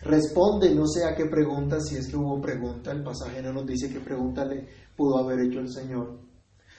[0.04, 3.66] responde, no sé a qué pregunta, si es que hubo pregunta, el pasaje no nos
[3.66, 6.20] dice qué pregunta le pudo haber hecho el Señor.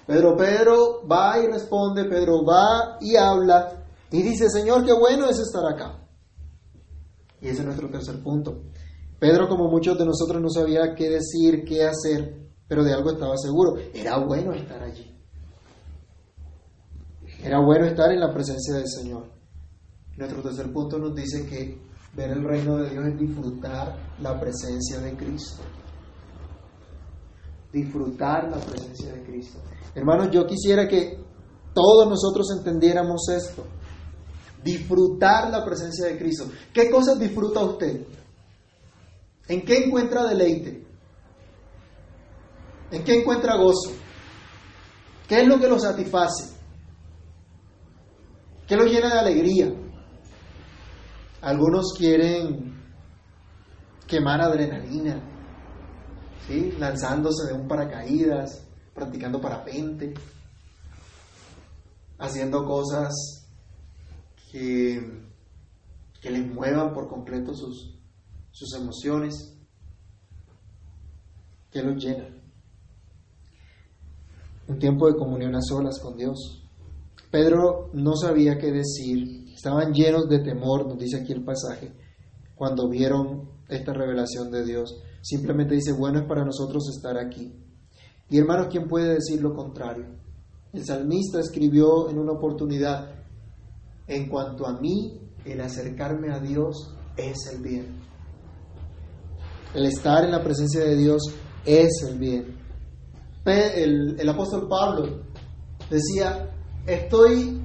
[0.06, 5.38] Pedro, Pedro va y responde, Pedro va y habla y dice, Señor, qué bueno es
[5.38, 6.06] estar acá.
[7.40, 8.62] Y ese es nuestro tercer punto.
[9.18, 13.36] Pedro, como muchos de nosotros, no sabía qué decir, qué hacer, pero de algo estaba
[13.38, 13.76] seguro.
[13.92, 15.10] Era bueno estar allí.
[17.42, 19.30] Era bueno estar en la presencia del Señor.
[20.16, 21.78] Nuestro tercer punto nos dice que
[22.16, 25.62] ver el reino de Dios es disfrutar la presencia de Cristo.
[27.72, 29.58] Disfrutar la presencia de Cristo.
[29.94, 31.18] Hermanos, yo quisiera que
[31.74, 33.64] todos nosotros entendiéramos esto.
[34.62, 36.46] Disfrutar la presencia de Cristo.
[36.72, 38.06] ¿Qué cosas disfruta usted?
[39.48, 40.86] ¿En qué encuentra deleite?
[42.90, 43.90] ¿En qué encuentra gozo?
[45.28, 46.54] ¿Qué es lo que lo satisface?
[48.66, 49.83] ¿Qué lo llena de alegría?
[51.44, 52.72] Algunos quieren
[54.06, 55.20] quemar adrenalina,
[56.46, 56.72] ¿sí?
[56.78, 60.14] lanzándose de un paracaídas, practicando parapente,
[62.16, 63.12] haciendo cosas
[64.50, 65.22] que,
[66.22, 67.94] que les muevan por completo sus,
[68.50, 69.54] sus emociones,
[71.70, 72.42] que los llenan.
[74.66, 76.64] Un tiempo de comunión a solas con Dios.
[77.30, 81.92] Pedro no sabía qué decir, estaban llenos de temor, nos dice aquí el pasaje,
[82.54, 85.02] cuando vieron esta revelación de Dios.
[85.22, 87.52] Simplemente dice, bueno es para nosotros estar aquí.
[88.28, 90.06] Y hermanos, ¿quién puede decir lo contrario?
[90.72, 93.14] El salmista escribió en una oportunidad,
[94.06, 98.00] en cuanto a mí, el acercarme a Dios es el bien.
[99.74, 101.22] El estar en la presencia de Dios
[101.64, 102.56] es el bien.
[103.44, 105.22] El, el apóstol Pablo
[105.90, 106.50] decía,
[106.86, 107.60] estoy,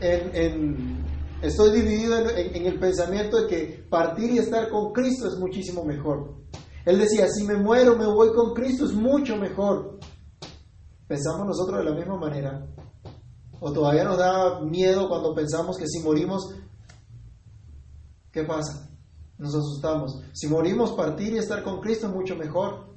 [0.00, 0.99] en,
[1.42, 6.34] estoy dividido en, el pensamiento de que partir y estar con Cristo es muchísimo mejor.
[6.84, 9.98] Él decía, si me muero, me voy con Cristo, es mucho mejor.
[11.06, 12.66] ¿Pensamos nosotros de la misma manera?
[13.60, 16.54] ¿O todavía nos da miedo cuando pensamos que si morimos,
[18.32, 18.88] ¿qué pasa?
[19.36, 20.22] Nos asustamos.
[20.32, 22.90] Si morimos, partir y estar con Cristo es mucho mejor.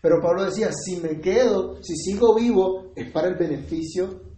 [0.00, 4.31] Pero Pablo decía, si me quedo, si sigo vivo, es para el beneficio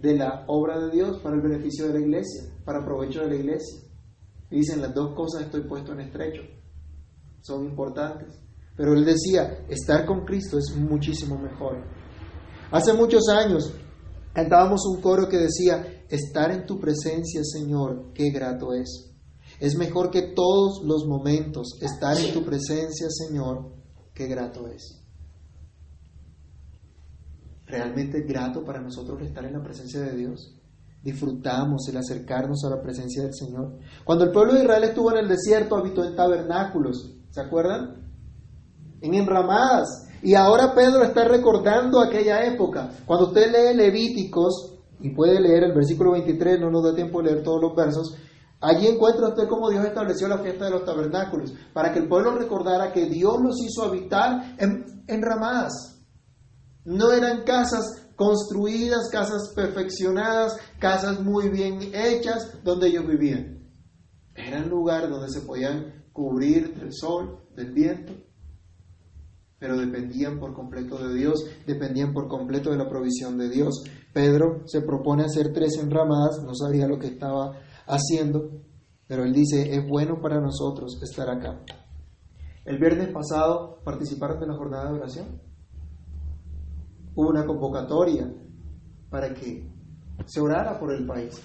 [0.00, 3.36] de la obra de Dios, para el beneficio de la iglesia, para provecho de la
[3.36, 3.80] iglesia.
[4.50, 6.42] Y dicen, las dos cosas estoy puesto en estrecho.
[7.40, 8.38] Son importantes.
[8.76, 11.82] Pero él decía, estar con Cristo es muchísimo mejor.
[12.70, 13.72] Hace muchos años
[14.32, 19.08] cantábamos un coro que decía, estar en tu presencia, Señor, qué grato es.
[19.58, 23.72] Es mejor que todos los momentos estar en tu presencia, Señor,
[24.14, 25.02] qué grato es.
[27.68, 30.54] Realmente grato para nosotros estar en la presencia de Dios.
[31.02, 33.78] Disfrutamos el acercarnos a la presencia del Señor.
[34.04, 37.14] Cuando el pueblo de Israel estuvo en el desierto, habitó en tabernáculos.
[37.30, 38.10] ¿Se acuerdan?
[39.00, 40.08] En enramadas.
[40.22, 42.90] Y ahora Pedro está recordando aquella época.
[43.06, 47.30] Cuando usted lee Levíticos, y puede leer el versículo 23, no nos da tiempo de
[47.30, 48.16] leer todos los versos,
[48.60, 52.32] Allí encuentra usted cómo Dios estableció la fiesta de los tabernáculos, para que el pueblo
[52.32, 55.97] recordara que Dios los hizo habitar en, en ramadas.
[56.88, 63.68] No eran casas construidas, casas perfeccionadas, casas muy bien hechas donde ellos vivían.
[64.34, 68.14] Eran lugares donde se podían cubrir del sol, del viento,
[69.58, 73.84] pero dependían por completo de Dios, dependían por completo de la provisión de Dios.
[74.14, 78.62] Pedro se propone hacer tres enramadas, no sabía lo que estaba haciendo,
[79.06, 81.60] pero él dice, es bueno para nosotros estar acá.
[82.64, 85.47] El viernes pasado participaron de la jornada de oración.
[87.18, 88.32] Hubo una convocatoria
[89.10, 89.68] para que
[90.24, 91.42] se orara por el país,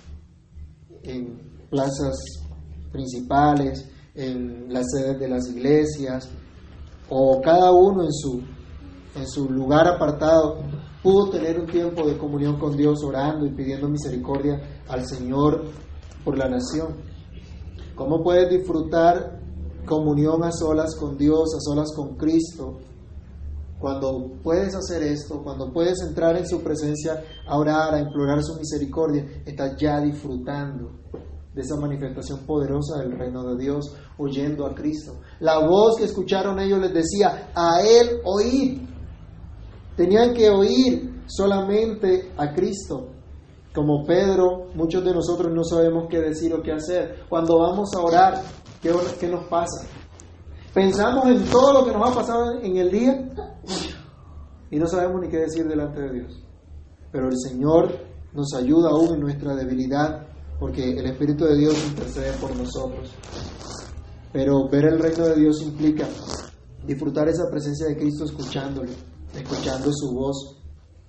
[1.01, 2.15] en plazas
[2.91, 6.29] principales, en las sedes de las iglesias,
[7.09, 8.43] o cada uno en su,
[9.15, 10.59] en su lugar apartado
[11.01, 15.63] pudo tener un tiempo de comunión con Dios orando y pidiendo misericordia al Señor
[16.23, 16.97] por la nación.
[17.95, 19.39] ¿Cómo puedes disfrutar
[19.88, 22.77] comunión a solas con Dios, a solas con Cristo?
[23.84, 28.56] Cuando puedes hacer esto, cuando puedes entrar en su presencia a orar, a implorar su
[28.56, 30.89] misericordia, estás ya disfrutando
[31.54, 35.19] de esa manifestación poderosa del reino de Dios, oyendo a Cristo.
[35.41, 38.88] La voz que escucharon ellos les decía, a Él oír.
[39.98, 43.10] Tenían que oír solamente a Cristo.
[43.76, 47.26] Como Pedro, muchos de nosotros no sabemos qué decir o qué hacer.
[47.28, 48.42] Cuando vamos a orar,
[48.81, 49.86] ¿qué, qué nos pasa?
[50.74, 53.30] Pensamos en todo lo que nos ha pasado en el día
[54.71, 56.44] y no sabemos ni qué decir delante de Dios.
[57.12, 57.92] Pero el Señor
[58.34, 60.26] nos ayuda aún en nuestra debilidad
[60.60, 63.13] porque el Espíritu de Dios intercede por nosotros.
[64.32, 66.08] Pero ver el reino de Dios implica
[66.88, 68.94] disfrutar esa presencia de Cristo escuchándole,
[69.36, 70.60] escuchando su voz.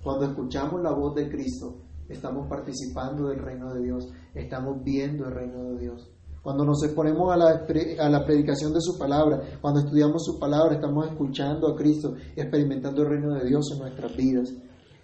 [0.03, 5.33] Cuando escuchamos la voz de Cristo, estamos participando del reino de Dios, estamos viendo el
[5.33, 6.14] reino de Dios.
[6.45, 7.65] Cuando nos exponemos a la,
[8.01, 13.01] a la predicación de su palabra, cuando estudiamos su palabra, estamos escuchando a Cristo experimentando
[13.01, 14.53] el reino de Dios en nuestras vidas.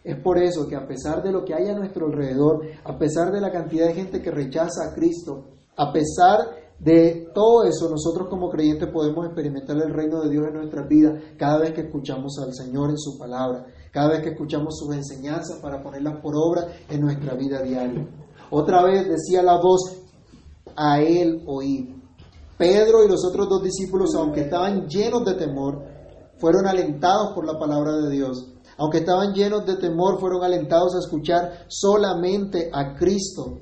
[0.03, 3.31] Es por eso que a pesar de lo que hay a nuestro alrededor, a pesar
[3.31, 5.45] de la cantidad de gente que rechaza a Cristo,
[5.77, 6.41] a pesar
[6.77, 11.23] de todo eso, nosotros como creyentes podemos experimentar el reino de Dios en nuestras vidas
[11.39, 15.57] cada vez que escuchamos al Señor en su palabra, cada vez que escuchamos sus enseñanzas
[15.59, 18.07] para ponerlas por obra en nuestra vida diaria.
[18.51, 20.00] Otra vez decía la voz,
[20.75, 21.95] a él oír.
[22.57, 25.83] Pedro y los otros dos discípulos, aunque estaban llenos de temor,
[26.37, 28.53] fueron alentados por la palabra de Dios.
[28.77, 33.59] Aunque estaban llenos de temor, fueron alentados a escuchar solamente a Cristo.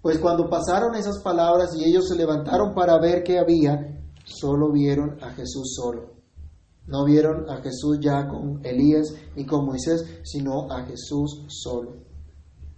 [0.00, 5.22] Pues cuando pasaron esas palabras y ellos se levantaron para ver qué había, solo vieron
[5.22, 6.14] a Jesús solo.
[6.86, 11.96] No vieron a Jesús ya con Elías ni con Moisés, sino a Jesús solo.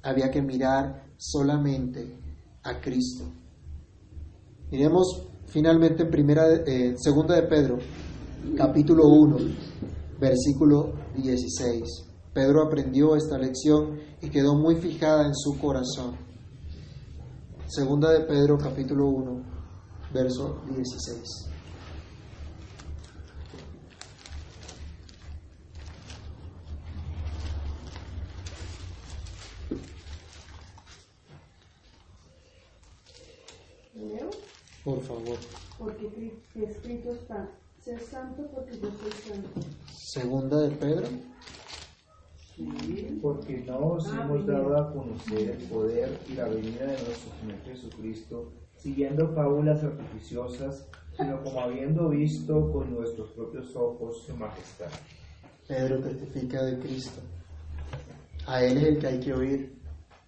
[0.02, 2.25] Había que mirar solamente
[2.66, 3.24] a Cristo.
[4.70, 7.78] Miremos finalmente en primera, eh, segunda de Pedro,
[8.56, 9.36] capítulo 1,
[10.18, 11.82] versículo 16.
[12.34, 16.16] Pedro aprendió esta lección y quedó muy fijada en su corazón.
[17.66, 19.42] Segunda de Pedro, capítulo 1,
[20.12, 21.55] verso 16.
[34.86, 35.36] Por favor.
[35.80, 36.06] Porque
[36.54, 37.50] escrito está,
[37.82, 39.48] ser santo porque yo soy santo.
[39.92, 41.08] Segunda de Pedro.
[42.54, 47.02] Sí, porque no os ah, hemos dado a conocer el poder y la venida de
[47.02, 54.36] nuestro Señor Jesucristo, siguiendo fábulas artificiosas, sino como habiendo visto con nuestros propios ojos su
[54.36, 54.92] majestad.
[55.66, 57.20] Pedro testifica de Cristo.
[58.46, 59.82] A Él es el que hay que oír.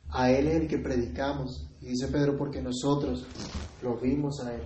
[0.08, 1.64] A Él es el que predicamos.
[1.80, 3.24] Y dice Pedro, porque nosotros
[3.82, 4.62] lo vimos a Él,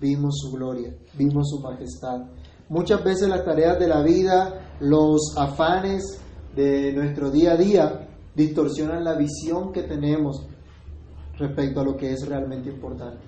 [0.00, 2.26] vimos su gloria, vimos su majestad.
[2.68, 6.20] Muchas veces las tareas de la vida, los afanes
[6.54, 10.46] de nuestro día a día distorsionan la visión que tenemos
[11.38, 13.18] respecto a lo que es realmente importante,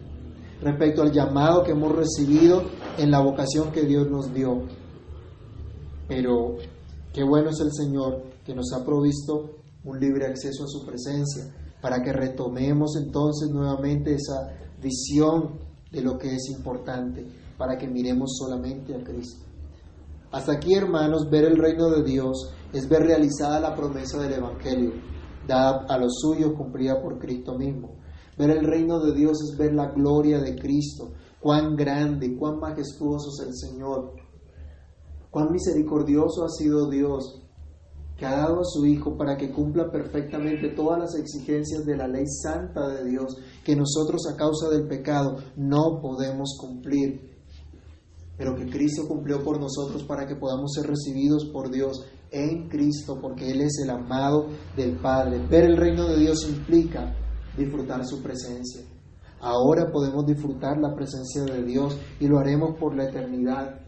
[0.61, 2.63] respecto al llamado que hemos recibido
[2.99, 4.63] en la vocación que Dios nos dio.
[6.09, 6.57] Pero
[7.13, 11.55] qué bueno es el Señor que nos ha provisto un libre acceso a su presencia,
[11.81, 15.59] para que retomemos entonces nuevamente esa visión
[15.91, 17.27] de lo que es importante,
[17.59, 19.45] para que miremos solamente a Cristo.
[20.33, 24.93] Hasta aquí, hermanos, ver el reino de Dios es ver realizada la promesa del Evangelio,
[25.47, 27.97] dada a los suyos, cumplida por Cristo mismo.
[28.39, 31.11] Ver el reino de Dios es ver la gloria de Cristo,
[31.41, 34.13] cuán grande, cuán majestuoso es el Señor,
[35.31, 37.40] cuán misericordioso ha sido Dios,
[38.21, 42.07] que ha dado a su Hijo para que cumpla perfectamente todas las exigencias de la
[42.07, 47.31] ley santa de Dios que nosotros a causa del pecado no podemos cumplir,
[48.37, 53.19] pero que Cristo cumplió por nosotros para que podamos ser recibidos por Dios en Cristo,
[53.23, 55.39] porque Él es el amado del Padre.
[55.49, 57.17] Ver el reino de Dios implica
[57.57, 58.83] disfrutar su presencia.
[59.41, 63.81] Ahora podemos disfrutar la presencia de Dios y lo haremos por la eternidad,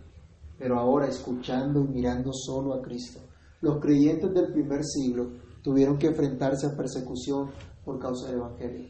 [0.59, 3.21] pero ahora escuchando y mirando solo a Cristo.
[3.63, 5.31] Los creyentes del primer siglo
[5.63, 7.53] tuvieron que enfrentarse a persecución
[7.85, 8.89] por causa del Evangelio.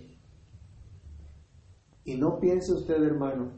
[2.04, 3.52] Y no piense usted, hermano,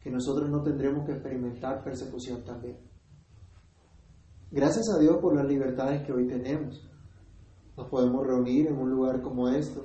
[0.00, 2.78] que nosotros no tendremos que experimentar persecución también.
[4.50, 6.82] Gracias a Dios por las libertades que hoy tenemos.
[7.76, 9.84] Nos podemos reunir en un lugar como esto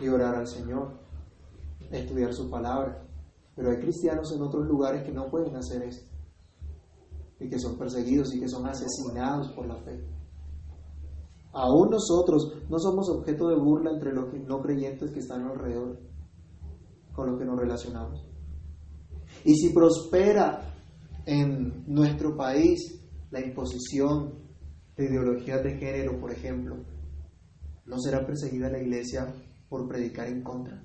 [0.00, 0.98] y orar al Señor,
[1.92, 3.06] estudiar su palabra.
[3.54, 6.13] Pero hay cristianos en otros lugares que no pueden hacer esto
[7.40, 10.04] y que son perseguidos y que son asesinados por la fe.
[11.52, 16.00] Aún nosotros no somos objeto de burla entre los no creyentes que están alrededor,
[17.12, 18.26] con los que nos relacionamos.
[19.44, 20.60] Y si prospera
[21.26, 24.34] en nuestro país la imposición
[24.96, 26.76] de ideologías de género, por ejemplo,
[27.86, 29.32] ¿no será perseguida la iglesia
[29.68, 30.82] por predicar en contra?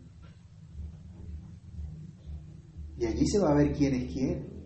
[2.98, 4.59] Y allí se va a ver quién es quién.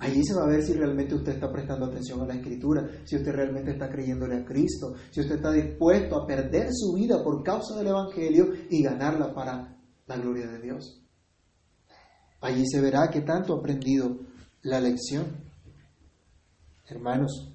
[0.00, 3.16] Allí se va a ver si realmente usted está prestando atención a la escritura, si
[3.16, 7.42] usted realmente está creyéndole a Cristo, si usted está dispuesto a perder su vida por
[7.42, 9.76] causa del Evangelio y ganarla para
[10.06, 11.02] la gloria de Dios.
[12.40, 14.18] Allí se verá que tanto ha aprendido
[14.62, 15.26] la lección.
[16.86, 17.52] Hermanos,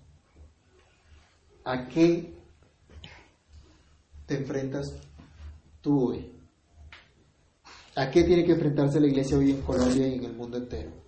[1.63, 2.35] ¿a qué
[4.25, 4.85] te enfrentas
[5.81, 6.33] tú hoy?
[7.95, 11.02] ¿A qué tiene que enfrentarse la iglesia hoy en Colombia y en el mundo entero?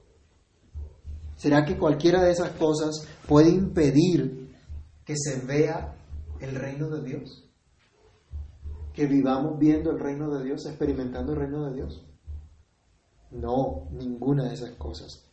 [1.35, 4.55] ¿Será que cualquiera de esas cosas puede impedir
[5.03, 5.95] que se vea
[6.39, 7.45] el reino de Dios?
[8.95, 12.05] que vivamos viendo el reino de Dios, experimentando el reino de Dios.
[13.31, 15.25] No, ninguna de esas cosas.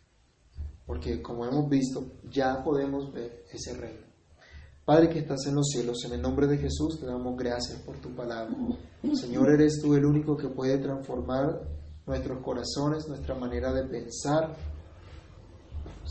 [0.85, 4.03] Porque como hemos visto, ya podemos ver ese reino.
[4.85, 7.99] Padre que estás en los cielos, en el nombre de Jesús te damos gracias por
[7.99, 8.53] tu palabra.
[9.15, 11.63] Señor, eres tú el único que puede transformar
[12.05, 14.57] nuestros corazones, nuestra manera de pensar.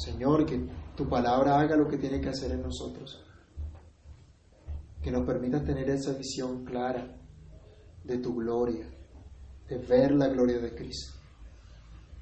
[0.04, 0.60] Señor, que
[0.95, 3.24] tu palabra haga lo que tiene que hacer en nosotros.
[5.02, 7.20] Que nos permita tener esa visión clara
[8.04, 8.88] de tu gloria,
[9.70, 11.20] de ver la gloria de Cristo,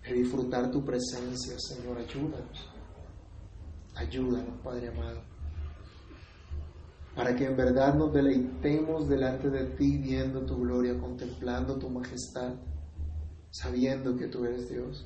[0.03, 1.97] de disfrutar tu presencia, Señor.
[1.97, 2.69] Ayúdanos.
[3.95, 5.21] Ayúdanos, Padre amado.
[7.15, 12.55] Para que en verdad nos deleitemos delante de ti viendo tu gloria, contemplando tu majestad,
[13.51, 15.05] sabiendo que tú eres Dios.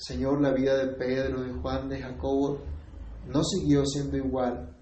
[0.00, 2.58] Señor, la vida de Pedro, de Juan, de Jacobo
[3.26, 4.74] no siguió siendo igual.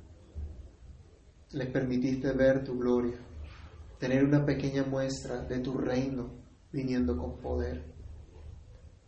[1.50, 3.18] Les permitiste ver tu gloria,
[3.98, 6.30] tener una pequeña muestra de tu reino
[6.70, 7.92] viniendo con poder.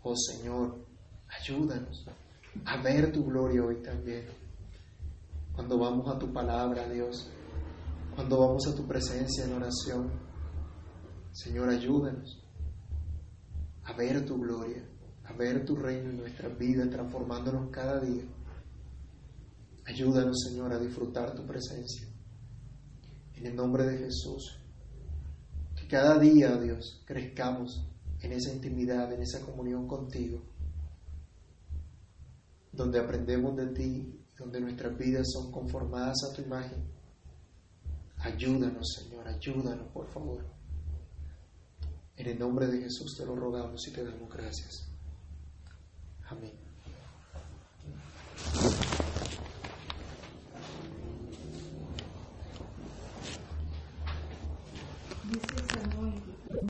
[0.02, 0.84] Oh Señor,
[1.28, 2.04] ayúdanos
[2.64, 4.26] a ver tu gloria hoy también.
[5.54, 7.30] Cuando vamos a tu palabra, Dios,
[8.16, 10.10] cuando vamos a tu presencia en oración,
[11.30, 12.42] Señor, ayúdanos
[13.84, 14.84] a ver tu gloria,
[15.32, 18.24] ver tu reino en nuestras vidas, transformándonos cada día.
[19.86, 22.06] Ayúdanos, Señor, a disfrutar tu presencia.
[23.34, 24.58] En el nombre de Jesús.
[25.76, 27.86] Que cada día, Dios, crezcamos
[28.20, 30.42] en esa intimidad, en esa comunión contigo,
[32.72, 36.84] donde aprendemos de ti, donde nuestras vidas son conformadas a tu imagen.
[38.18, 40.44] Ayúdanos, Señor, ayúdanos, por favor.
[42.16, 44.89] En el nombre de Jesús te lo rogamos y te damos gracias.
[46.30, 46.54] 还没。